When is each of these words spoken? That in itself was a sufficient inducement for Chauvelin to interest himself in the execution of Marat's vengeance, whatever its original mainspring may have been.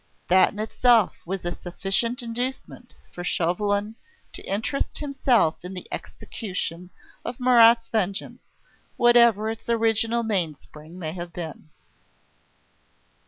That 0.29 0.51
in 0.53 0.57
itself 0.57 1.15
was 1.27 1.45
a 1.45 1.51
sufficient 1.51 2.23
inducement 2.23 2.95
for 3.11 3.23
Chauvelin 3.23 3.93
to 4.33 4.41
interest 4.51 4.97
himself 4.97 5.63
in 5.63 5.75
the 5.75 5.87
execution 5.91 6.89
of 7.23 7.39
Marat's 7.39 7.87
vengeance, 7.87 8.43
whatever 8.97 9.47
its 9.51 9.69
original 9.69 10.23
mainspring 10.23 10.97
may 10.97 11.11
have 11.11 11.31
been. 11.33 11.69